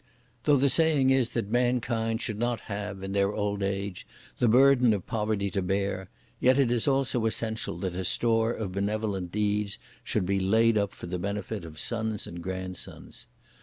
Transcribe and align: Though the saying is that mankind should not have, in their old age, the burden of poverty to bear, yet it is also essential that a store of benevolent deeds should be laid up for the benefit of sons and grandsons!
Though 0.45 0.57
the 0.57 0.67
saying 0.67 1.11
is 1.11 1.29
that 1.37 1.51
mankind 1.51 2.21
should 2.21 2.39
not 2.39 2.61
have, 2.61 3.03
in 3.03 3.11
their 3.11 3.31
old 3.31 3.61
age, 3.61 4.07
the 4.39 4.47
burden 4.47 4.93
of 4.95 5.05
poverty 5.05 5.51
to 5.51 5.61
bear, 5.61 6.09
yet 6.39 6.57
it 6.57 6.71
is 6.71 6.87
also 6.87 7.27
essential 7.27 7.77
that 7.77 7.93
a 7.93 8.03
store 8.03 8.51
of 8.51 8.71
benevolent 8.71 9.31
deeds 9.31 9.77
should 10.03 10.25
be 10.25 10.39
laid 10.39 10.75
up 10.75 10.91
for 10.95 11.05
the 11.05 11.19
benefit 11.19 11.63
of 11.63 11.79
sons 11.79 12.25
and 12.25 12.41
grandsons! 12.41 13.27